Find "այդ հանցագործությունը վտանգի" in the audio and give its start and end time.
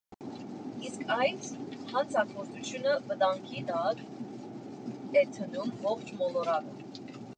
1.15-3.61